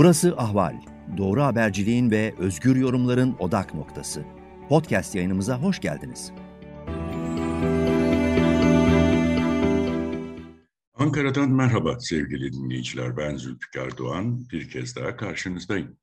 [0.00, 0.76] Burası Ahval.
[1.16, 4.24] Doğru haberciliğin ve özgür yorumların odak noktası.
[4.68, 6.32] Podcast yayınımıza hoş geldiniz.
[10.94, 13.16] Ankara'dan merhaba sevgili dinleyiciler.
[13.16, 14.48] Ben Zülfikar Doğan.
[14.52, 15.96] Bir kez daha karşınızdayım.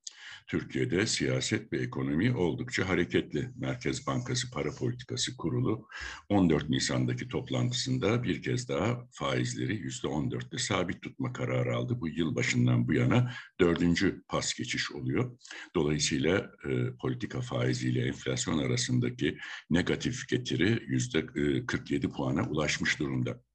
[0.47, 3.49] Türkiye'de siyaset ve ekonomi oldukça hareketli.
[3.55, 5.87] Merkez Bankası Para Politikası Kurulu
[6.29, 12.01] 14 Nisan'daki toplantısında bir kez daha faizleri %14'te sabit tutma kararı aldı.
[12.01, 15.37] Bu yıl başından bu yana dördüncü pas geçiş oluyor.
[15.75, 19.37] Dolayısıyla e, politika faiziyle enflasyon arasındaki
[19.69, 23.46] negatif getiri %47 puana ulaşmış durumda.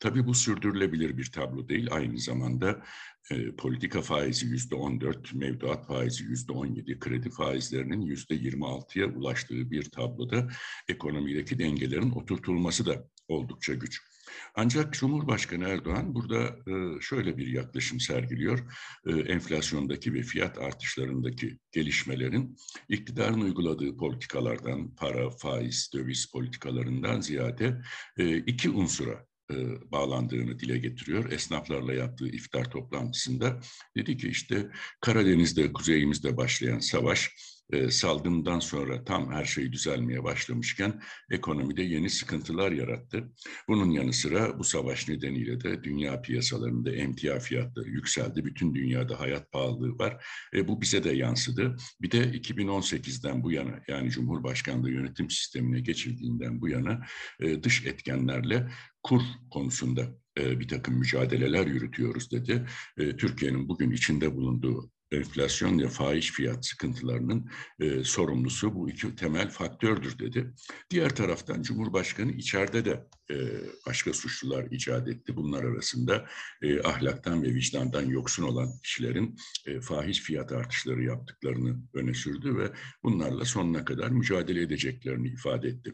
[0.00, 1.88] Tabii bu sürdürülebilir bir tablo değil.
[1.90, 2.82] Aynı zamanda
[3.30, 8.66] e, politika faizi yüzde on dört, mevduat faizi yüzde on yedi, kredi faizlerinin yüzde yirmi
[8.66, 10.48] altıya ulaştığı bir tabloda
[10.88, 14.00] ekonomideki dengelerin oturtulması da oldukça güç.
[14.54, 18.58] Ancak Cumhurbaşkanı Erdoğan burada e, şöyle bir yaklaşım sergiliyor.
[19.06, 22.56] E, enflasyondaki ve fiyat artışlarındaki gelişmelerin
[22.88, 27.82] iktidarın uyguladığı politikalardan, para, faiz, döviz politikalarından ziyade
[28.18, 29.56] e, iki unsura e,
[29.92, 31.32] bağlandığını dile getiriyor.
[31.32, 33.60] Esnaflarla yaptığı iftar toplantısında
[33.96, 34.70] dedi ki işte
[35.00, 37.30] Karadeniz'de, kuzeyimizde başlayan savaş
[37.72, 43.32] e, salgından sonra tam her şey düzelmeye başlamışken ekonomide yeni sıkıntılar yarattı.
[43.68, 48.44] Bunun yanı sıra bu savaş nedeniyle de dünya piyasalarında emtia fiyatları yükseldi.
[48.44, 50.26] Bütün dünyada hayat pahalılığı var.
[50.54, 51.76] E, bu bize de yansıdı.
[52.02, 57.06] Bir de 2018'den bu yana yani Cumhurbaşkanlığı yönetim sistemine geçildiğinden bu yana
[57.40, 58.70] e, dış etkenlerle
[59.02, 62.66] kur konusunda e, bir takım mücadeleler yürütüyoruz dedi.
[62.98, 69.50] E, Türkiye'nin bugün içinde bulunduğu enflasyon ve faiz fiyat sıkıntılarının e, sorumlusu bu iki temel
[69.50, 70.54] faktördür dedi.
[70.90, 73.36] Diğer taraftan Cumhurbaşkanı içeride de e,
[73.86, 75.36] başka suçlular icat etti.
[75.36, 76.26] Bunlar arasında
[76.62, 82.72] e, ahlaktan ve vicdandan yoksun olan kişilerin e, faiz fiyat artışları yaptıklarını öne sürdü ve
[83.02, 85.92] bunlarla sonuna kadar mücadele edeceklerini ifade etti.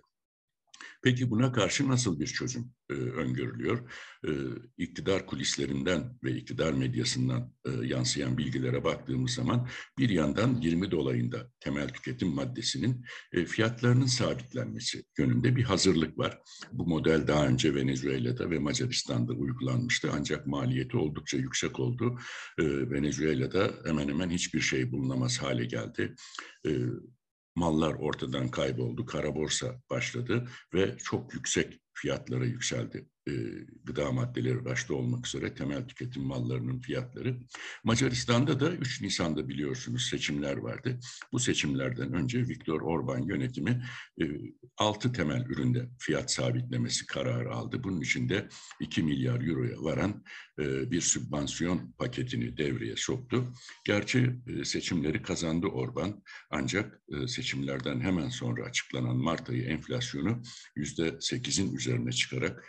[1.03, 3.91] Peki buna karşı nasıl bir çözüm e, öngörülüyor?
[4.27, 4.31] E,
[4.79, 9.69] iktidar kulislerinden ve iktidar medyasından e, yansıyan bilgilere baktığımız zaman
[9.99, 16.39] bir yandan 20 dolayında temel tüketim maddesinin e, fiyatlarının sabitlenmesi yönünde bir hazırlık var.
[16.73, 22.19] Bu model daha önce Venezuela'da ve Macaristan'da uygulanmıştı ancak maliyeti oldukça yüksek oldu.
[22.59, 26.15] E, Venezuela'da hemen hemen hiçbir şey bulunamaz hale geldi.
[26.67, 26.71] E,
[27.61, 33.09] mallar ortadan kayboldu, kara borsa başladı ve çok yüksek fiyatlara yükseldi.
[33.29, 33.33] E,
[33.85, 37.37] gıda maddeleri başta olmak üzere temel tüketim mallarının fiyatları.
[37.85, 40.99] Macaristan'da da 3 Nisan'da biliyorsunuz seçimler vardı.
[41.33, 43.85] Bu seçimlerden önce Viktor Orban yönetimi
[44.21, 44.25] e,
[44.77, 47.85] 6 temel üründe fiyat sabitlemesi kararı aldı.
[47.85, 48.49] Bunun içinde
[48.81, 50.25] 2 milyar euroya varan
[50.59, 53.53] e, bir sübvansiyon paketini devreye soktu.
[53.85, 60.43] Gerçi e, seçimleri kazandı Orban ancak e, seçimlerden hemen sonra açıklanan Mart ayı enflasyonu
[60.77, 62.65] %8'in üzerine çıkarak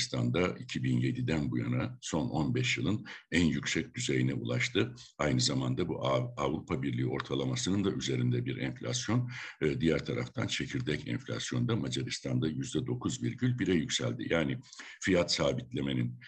[0.00, 4.94] Macaristan'da 2007'den bu yana son 15 yılın en yüksek düzeyine ulaştı.
[5.18, 6.06] Aynı zamanda bu
[6.36, 9.30] Avrupa Birliği ortalamasının da üzerinde bir enflasyon.
[9.80, 14.26] Diğer taraftan çekirdek enflasyonda Macaristan'da %9,1'e yükseldi.
[14.30, 14.58] Yani
[15.00, 16.20] fiyat sabitlemenin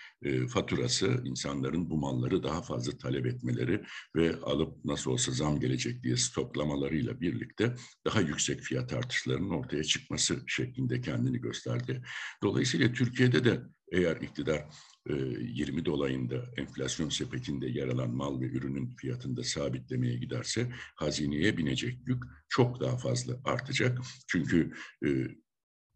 [0.49, 3.83] faturası Açıkçası insanların bu malları daha fazla talep etmeleri
[4.17, 7.75] ve alıp nasıl olsa zam gelecek diye stoklamalarıyla birlikte
[8.07, 12.03] daha yüksek fiyat artışlarının ortaya çıkması şeklinde kendini gösterdi.
[12.43, 13.62] Dolayısıyla Türkiye'de de
[13.93, 14.65] eğer iktidar
[15.07, 22.23] 20 dolayında enflasyon sepetinde yer alan mal ve ürünün fiyatında sabitlemeye giderse hazineye binecek yük
[22.49, 23.99] çok daha fazla artacak.
[24.27, 24.73] Çünkü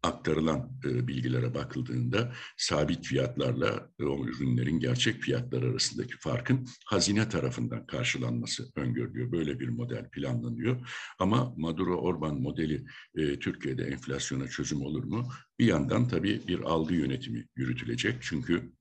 [0.03, 7.85] aktarılan e, bilgilere bakıldığında sabit fiyatlarla e, o ürünlerin gerçek fiyatlar arasındaki farkın hazine tarafından
[7.85, 9.31] karşılanması öngörülüyor.
[9.31, 10.87] Böyle bir model planlanıyor.
[11.19, 15.29] Ama Maduro-Orban modeli e, Türkiye'de enflasyona çözüm olur mu?
[15.59, 18.17] Bir yandan tabii bir algı yönetimi yürütülecek.
[18.21, 18.71] Çünkü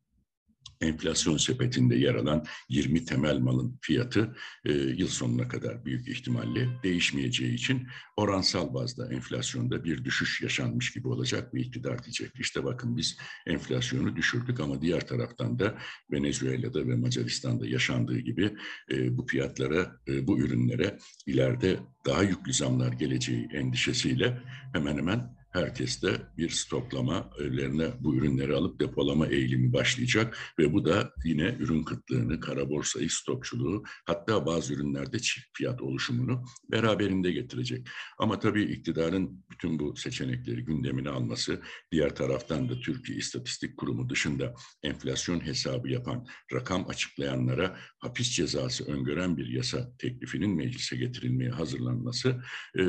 [0.80, 7.54] enflasyon sepetinde yer alan 20 temel malın fiyatı e, yıl sonuna kadar büyük ihtimalle değişmeyeceği
[7.54, 7.86] için
[8.16, 12.30] oransal bazda enflasyonda bir düşüş yaşanmış gibi olacak ve iktidar diyecek.
[12.40, 15.78] İşte bakın biz enflasyonu düşürdük ama diğer taraftan da
[16.12, 18.56] Venezuela'da ve Macaristan'da yaşandığı gibi
[18.90, 26.02] e, bu fiyatlara, e, bu ürünlere ileride daha yüklü zamlar geleceği endişesiyle hemen hemen herkes
[26.02, 31.82] de bir stoklama, evlerine bu ürünleri alıp depolama eğilimi başlayacak ve bu da yine ürün
[31.82, 37.88] kıtlığını, kara borsayı, stokçuluğu hatta bazı ürünlerde çift fiyat oluşumunu beraberinde getirecek.
[38.18, 41.60] Ama tabii iktidarın bütün bu seçenekleri gündemine alması,
[41.92, 49.36] diğer taraftan da Türkiye İstatistik Kurumu dışında enflasyon hesabı yapan, rakam açıklayanlara hapis cezası öngören
[49.36, 52.42] bir yasa teklifinin meclise getirilmeye hazırlanması
[52.78, 52.82] e,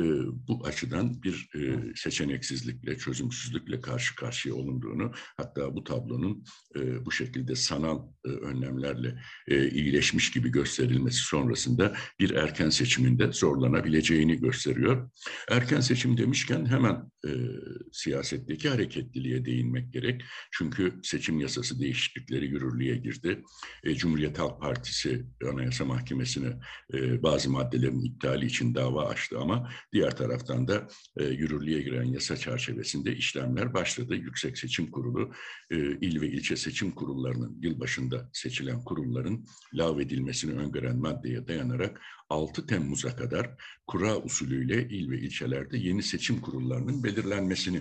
[0.48, 1.94] bu açıdan bir e,
[2.58, 6.44] seçeneksizlikle, çözümsüzlükle karşı karşıya olunduğunu, hatta bu tablonun
[6.76, 9.14] e, bu şekilde sanal e, önlemlerle
[9.48, 15.10] e, iyileşmiş gibi gösterilmesi sonrasında bir erken seçiminde zorlanabileceğini gösteriyor.
[15.50, 17.30] Erken seçim demişken hemen e,
[17.92, 20.22] siyasetteki hareketliliğe değinmek gerek.
[20.52, 23.42] Çünkü seçim yasası değişiklikleri yürürlüğe girdi.
[23.84, 26.58] E, Cumhuriyet Halk Partisi Anayasa Mahkemesi'ne
[26.94, 32.36] e, bazı maddelerin iptali için dava açtı ama diğer taraftan da e, yürürlüğe giren yasa
[32.48, 34.14] çerçevesinde işlemler başladı.
[34.14, 35.32] Yüksek Seçim Kurulu,
[35.70, 42.00] e, il ve ilçe seçim kurullarının yılbaşında seçilen kurulların lağvedilmesini öngören maddeye dayanarak
[42.30, 43.50] 6 Temmuz'a kadar
[43.86, 47.80] kura usulüyle il ve ilçelerde yeni seçim kurullarının belirlenmesini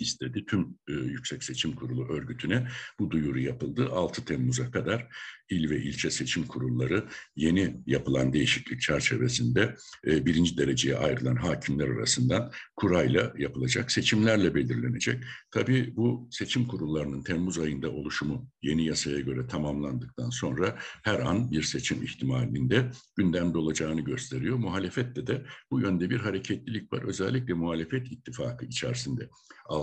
[0.00, 0.44] istedi.
[0.46, 2.68] Tüm e, Yüksek Seçim Kurulu örgütüne
[2.98, 3.88] bu duyuru yapıldı.
[3.92, 5.08] 6 Temmuz'a kadar
[5.50, 9.76] il ve ilçe seçim kurulları yeni yapılan değişiklik çerçevesinde
[10.06, 15.24] e, birinci dereceye ayrılan hakimler arasından kurayla yapılacak seçimlerle belirlenecek.
[15.50, 21.62] Tabii bu seçim kurullarının Temmuz ayında oluşumu yeni yasaya göre tamamlandıktan sonra her an bir
[21.62, 24.56] seçim ihtimalinde gündemde olacağını gösteriyor.
[24.56, 27.02] Muhalefette de bu yönde bir hareketlilik var.
[27.02, 29.28] Özellikle muhalefet ittifakı içerisinde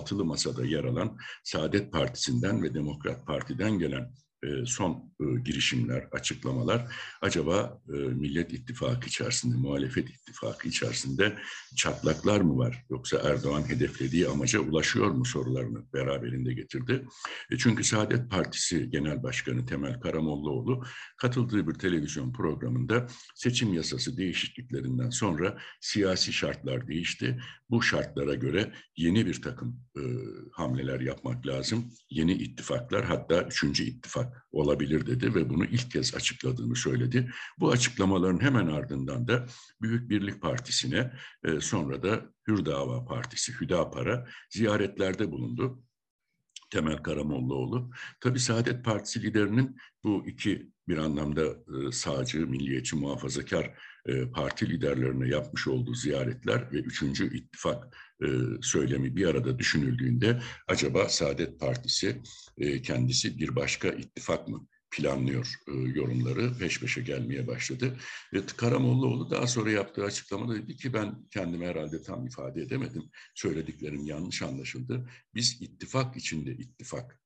[0.07, 4.13] altılı masada yer alan Saadet Partisi'nden ve Demokrat Parti'den gelen
[4.43, 11.37] e, son e, girişimler, açıklamalar acaba e, Millet İttifakı içerisinde, muhalefet ittifakı içerisinde
[11.77, 12.85] çatlaklar mı var?
[12.89, 17.05] Yoksa Erdoğan hedeflediği amaca ulaşıyor mu sorularını beraberinde getirdi.
[17.59, 20.83] Çünkü Saadet Partisi Genel Başkanı Temel Karamollaoğlu
[21.17, 27.39] katıldığı bir televizyon programında seçim yasası değişikliklerinden sonra siyasi şartlar değişti.
[27.69, 30.01] Bu şartlara göre yeni bir takım e,
[30.51, 31.91] hamleler yapmak lazım.
[32.09, 37.31] Yeni ittifaklar hatta üçüncü ittifak olabilir dedi ve bunu ilk kez açıkladığını söyledi.
[37.59, 39.45] Bu açıklamaların hemen ardından da
[39.81, 45.83] Büyük Birlik Partisi'ne e, sonra da Hürdava Partisi, Hüdapar'a ziyaretlerde bulundu.
[46.69, 47.91] Temel Karamollaoğlu.
[48.19, 53.77] Tabii Saadet Partisi liderinin bu iki bir anlamda e, sağcı, milliyetçi, muhafazakar
[54.33, 58.27] parti liderlerine yapmış olduğu ziyaretler ve üçüncü ittifak e,
[58.61, 62.21] söylemi bir arada düşünüldüğünde acaba Saadet Partisi
[62.83, 65.55] kendisi bir başka ittifak mı planlıyor
[65.95, 67.97] yorumları peş peşe gelmeye başladı.
[68.33, 73.03] Ve Karamollaoğlu daha sonra yaptığı açıklamada dedi ki ben kendimi herhalde tam ifade edemedim.
[73.35, 75.09] Söylediklerim yanlış anlaşıldı.
[75.35, 77.21] Biz ittifak içinde ittifak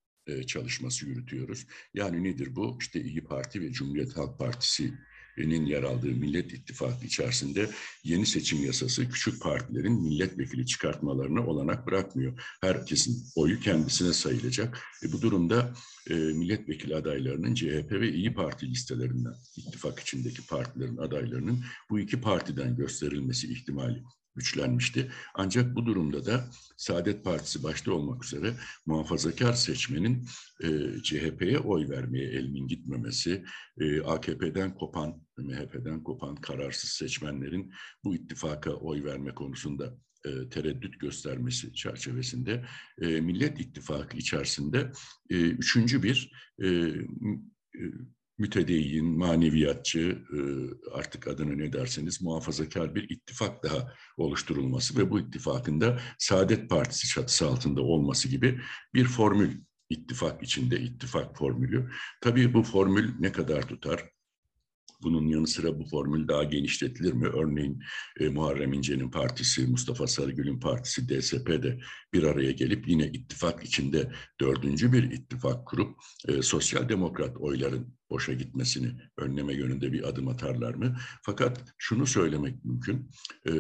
[0.48, 1.68] çalışması yürütüyoruz.
[1.94, 2.78] Yani nedir bu?
[2.81, 4.94] İşte İyi Parti ve Cumhuriyet Halk Partisi
[5.38, 7.69] nin yer aldığı Millet İttifakı içerisinde
[8.04, 12.42] yeni seçim yasası küçük partilerin milletvekili çıkartmalarına olanak bırakmıyor.
[12.62, 14.81] Herkesin oyu kendisine sayılacak.
[15.04, 15.74] E bu durumda
[16.10, 22.75] e, milletvekili adaylarının CHP ve İyi Parti listelerinden, ittifak içindeki partilerin adaylarının bu iki partiden
[22.75, 24.04] gösterilmesi ihtimali
[24.36, 25.12] güçlenmişti.
[25.36, 28.54] Ancak bu durumda da Saadet Partisi başta olmak üzere
[28.86, 30.28] muhafazakar seçmenin
[30.63, 30.68] e,
[31.04, 33.45] CHP'ye oy vermeye elinin gitmemesi,
[33.80, 37.74] e, AKP'den kopan, MHP'den kopan kararsız seçmenlerin
[38.04, 42.66] bu ittifaka oy verme konusunda e, tereddüt göstermesi çerçevesinde
[43.01, 44.92] e, Millet İttifakı içerisinde
[45.30, 47.83] e, üçüncü bir e, e,
[48.38, 50.00] mütedeyyin, maneviyatçı,
[50.33, 50.40] e,
[50.92, 57.07] artık adını ne derseniz muhafazakar bir ittifak daha oluşturulması ve bu ittifakın da Saadet Partisi
[57.07, 58.61] çatısı altında olması gibi
[58.94, 61.92] bir formül ittifak içinde ittifak formülü.
[62.21, 64.09] Tabii bu formül ne kadar tutar?
[65.04, 67.28] Bunun yanı sıra bu formül daha genişletilir mi?
[67.28, 67.84] Örneğin
[68.20, 71.80] e, Muharrem İnce'nin partisi, Mustafa Sarıgül'ün partisi DSP de
[72.14, 78.34] bir araya gelip yine ittifak içinde dördüncü bir ittifak kurup e, sosyal demokrat oyların boşa
[78.34, 80.98] gitmesini önleme yönünde bir adım atarlar mı?
[81.22, 83.10] Fakat şunu söylemek mümkün.
[83.48, 83.52] E,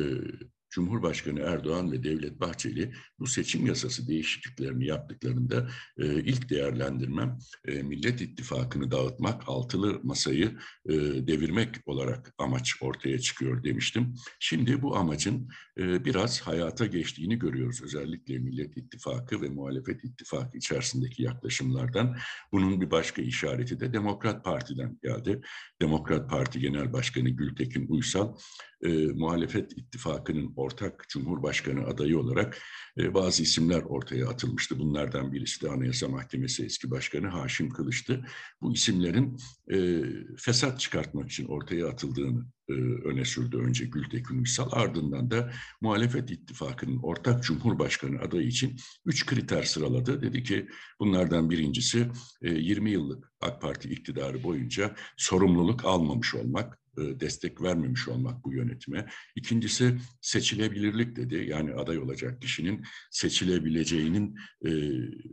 [0.71, 8.21] Cumhurbaşkanı Erdoğan ve Devlet Bahçeli bu seçim yasası değişikliklerini yaptıklarında e, ilk değerlendirmem e, Millet
[8.21, 10.57] İttifakı'nı dağıtmak, altılı masayı
[10.89, 10.93] e,
[11.27, 14.15] devirmek olarak amaç ortaya çıkıyor demiştim.
[14.39, 17.81] Şimdi bu amacın e, biraz hayata geçtiğini görüyoruz.
[17.83, 22.17] Özellikle Millet İttifakı ve Muhalefet İttifakı içerisindeki yaklaşımlardan.
[22.51, 25.41] Bunun bir başka işareti de Demokrat Parti'den geldi.
[25.81, 28.35] Demokrat Parti Genel Başkanı Gültekin Uysal,
[28.83, 32.57] e, muhalefet ittifakının ortak Cumhurbaşkanı adayı olarak
[32.97, 34.79] e, bazı isimler ortaya atılmıştı.
[34.79, 38.25] Bunlardan birisi de Anayasa Mahkemesi eski başkanı Haşim Kılıç'tı.
[38.61, 39.37] Bu isimlerin
[39.73, 40.03] e,
[40.37, 42.73] fesat çıkartmak için ortaya atıldığını e,
[43.07, 44.69] öne sürdü önce Gültekin Uysal.
[44.71, 45.51] Ardından da
[45.81, 48.75] muhalefet ittifakının ortak Cumhurbaşkanı adayı için
[49.05, 50.21] üç kriter sıraladı.
[50.21, 50.67] Dedi ki
[50.99, 52.07] bunlardan birincisi
[52.41, 56.80] e, 20 yıllık AK Parti iktidarı boyunca sorumluluk almamış olmak.
[56.97, 59.07] E, destek vermemiş olmak bu yönetime.
[59.35, 61.45] İkincisi seçilebilirlik dedi.
[61.49, 64.69] Yani aday olacak kişinin seçilebileceğinin e,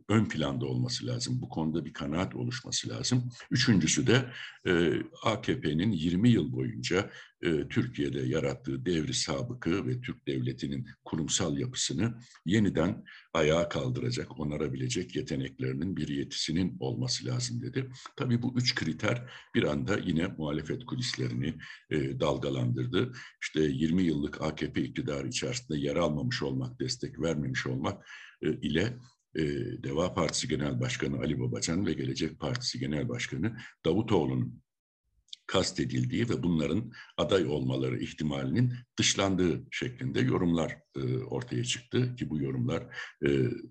[0.09, 1.41] ön planda olması lazım.
[1.41, 3.29] Bu konuda bir kanaat oluşması lazım.
[3.50, 4.31] Üçüncüsü de
[4.67, 7.11] e, AKP'nin 20 yıl boyunca
[7.71, 13.04] Türkiye'de yarattığı devri sabıkı ve Türk devletinin kurumsal yapısını yeniden
[13.35, 17.90] ayağa kaldıracak, onarabilecek yeteneklerinin bir yetisinin olması lazım dedi.
[18.16, 21.54] Tabii bu üç kriter bir anda yine muhalefet kulislerini
[21.90, 23.12] e, dalgalandırdı.
[23.42, 28.09] İşte 20 yıllık AKP iktidarı içerisinde yer almamış olmak, destek vermemiş olmak
[28.42, 28.99] e, ile
[29.35, 29.42] e,
[29.83, 34.62] Deva Partisi Genel Başkanı Ali Babacan ve Gelecek Partisi Genel Başkanı Davutoğlu'nun
[35.49, 42.83] kastedildiği ve bunların aday olmaları ihtimalinin dışlandığı şeklinde yorumlar e, ortaya çıktı ki bu yorumlar
[43.26, 43.28] e,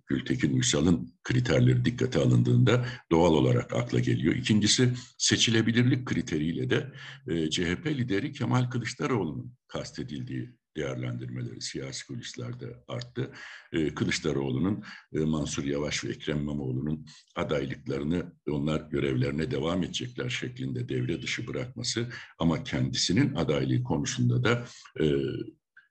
[0.07, 4.35] Gültekin Uysal'ın kriterleri dikkate alındığında doğal olarak akla geliyor.
[4.35, 6.93] İkincisi seçilebilirlik kriteriyle de
[7.27, 13.31] e, CHP lideri Kemal Kılıçdaroğlu'nun kastedildiği değerlendirmeleri siyasi kulislerde arttı.
[13.73, 17.05] Ee, Kılıçdaroğlu'nun, e, Mansur Yavaş ve Ekrem İmamoğlu'nun
[17.35, 22.07] adaylıklarını onlar görevlerine devam edecekler şeklinde devre dışı bırakması
[22.39, 24.65] ama kendisinin adaylığı konusunda da
[24.99, 25.05] e,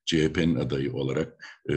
[0.06, 1.74] CHP'nin adayı olarak e,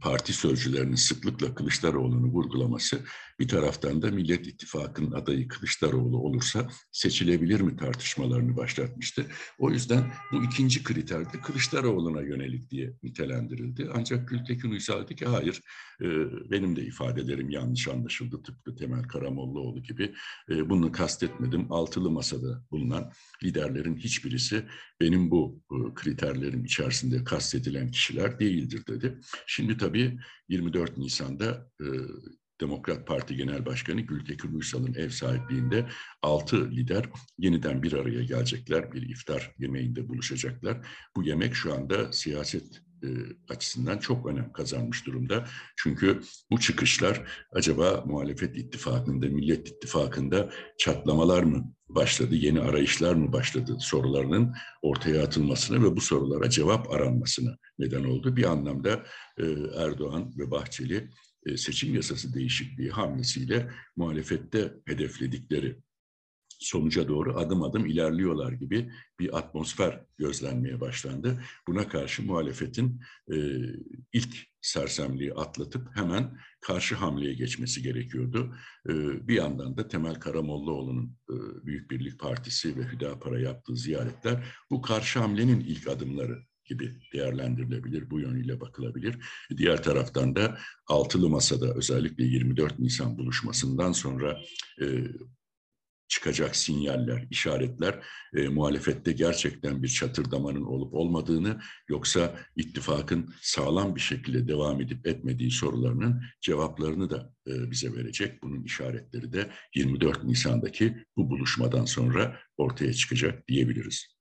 [0.00, 3.00] parti sözcülerinin sıklıkla Kılıçdaroğlu'nu vurgulaması
[3.42, 9.26] bir taraftan da Millet İttifakı'nın adayı Kılıçdaroğlu olursa seçilebilir mi tartışmalarını başlatmıştı.
[9.58, 13.88] O yüzden bu ikinci kriter de Kılıçdaroğlu'na yönelik diye nitelendirildi.
[13.94, 15.60] Ancak Gültekin Uysal dedi ki hayır
[16.00, 16.06] e,
[16.50, 20.14] benim de ifadelerim yanlış anlaşıldı tıpkı Temel Karamollaoğlu gibi.
[20.50, 21.72] E, bunu kastetmedim.
[21.72, 23.12] Altılı masada bulunan
[23.44, 24.66] liderlerin hiçbirisi
[25.00, 29.18] benim bu e, kriterlerim içerisinde kastedilen kişiler değildir dedi.
[29.46, 30.18] Şimdi tabii
[30.48, 31.86] 24 Nisan'da e,
[32.62, 35.88] Demokrat Parti Genel Başkanı Gültekin Uysal'ın ev sahipliğinde
[36.22, 37.04] altı lider
[37.38, 38.92] yeniden bir araya gelecekler.
[38.92, 40.86] Bir iftar yemeğinde buluşacaklar.
[41.16, 43.08] Bu yemek şu anda siyaset e,
[43.48, 45.44] açısından çok önem kazanmış durumda.
[45.76, 53.76] Çünkü bu çıkışlar acaba muhalefet ittifakında, millet ittifakında çatlamalar mı başladı, yeni arayışlar mı başladı
[53.80, 58.36] sorularının ortaya atılmasına ve bu sorulara cevap aranmasına neden oldu.
[58.36, 59.04] Bir anlamda
[59.38, 59.44] e,
[59.76, 61.10] Erdoğan ve Bahçeli
[61.56, 65.76] seçim yasası değişikliği hamlesiyle muhalefette hedefledikleri
[66.62, 71.42] sonuca doğru adım adım ilerliyorlar gibi bir atmosfer gözlenmeye başlandı.
[71.68, 73.00] Buna karşı muhalefetin
[73.32, 73.36] e,
[74.12, 78.54] ilk sersemliği atlatıp hemen karşı hamleye geçmesi gerekiyordu.
[78.88, 78.92] E,
[79.28, 81.34] bir yandan da Temel Karamollaoğlu'nun e,
[81.66, 88.20] Büyük Birlik Partisi ve Hüdapar'a yaptığı ziyaretler bu karşı hamlenin ilk adımları gibi değerlendirilebilir, bu
[88.20, 89.18] yönüyle bakılabilir.
[89.56, 94.40] Diğer taraftan da altılı masada özellikle 24 Nisan buluşmasından sonra
[94.82, 94.86] e,
[96.12, 98.02] çıkacak sinyaller, işaretler
[98.36, 105.50] e, muhalefette gerçekten bir çatırdamanın olup olmadığını yoksa ittifakın sağlam bir şekilde devam edip etmediği
[105.50, 108.42] sorularının cevaplarını da e, bize verecek.
[108.42, 114.11] Bunun işaretleri de 24 Nisan'daki bu buluşmadan sonra ortaya çıkacak diyebiliriz.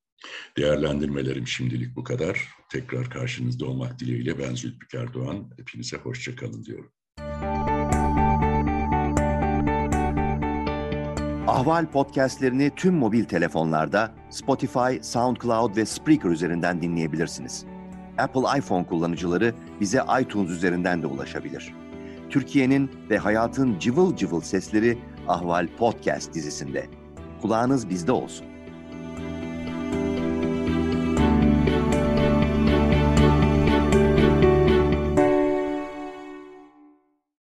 [0.58, 2.48] Değerlendirmelerim şimdilik bu kadar.
[2.70, 5.50] Tekrar karşınızda olmak dileğiyle ben Zülfikar Doğan.
[5.58, 6.92] Hepinize hoşçakalın diyorum.
[11.48, 17.66] Ahval podcastlerini tüm mobil telefonlarda Spotify, SoundCloud ve Spreaker üzerinden dinleyebilirsiniz.
[18.18, 21.74] Apple iPhone kullanıcıları bize iTunes üzerinden de ulaşabilir.
[22.30, 24.98] Türkiye'nin ve hayatın cıvıl cıvıl sesleri
[25.28, 26.88] Ahval Podcast dizisinde.
[27.42, 28.50] Kulağınız bizde olsun.